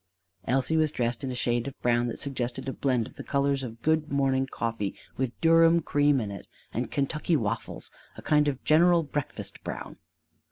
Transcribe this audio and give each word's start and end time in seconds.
Elsie 0.47 0.77
was 0.77 0.91
dressed 0.91 1.23
in 1.23 1.29
a 1.29 1.35
shade 1.35 1.67
of 1.67 1.79
brown 1.83 2.07
that 2.07 2.17
suggested 2.17 2.67
a 2.67 2.73
blend 2.73 3.05
of 3.05 3.17
the 3.17 3.23
colors 3.23 3.63
of 3.63 3.79
good 3.83 4.11
morning 4.11 4.47
coffee 4.47 4.95
with 5.15 5.39
Durham 5.41 5.79
cream 5.83 6.19
in 6.19 6.31
it 6.31 6.47
and 6.73 6.89
Kentucky 6.89 7.35
waffles: 7.35 7.91
a 8.17 8.23
kind 8.23 8.47
of 8.47 8.63
general 8.63 9.03
breakfast 9.03 9.63
brown. 9.63 9.97